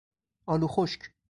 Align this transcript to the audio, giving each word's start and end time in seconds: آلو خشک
آلو 0.45 0.67
خشک 0.67 1.11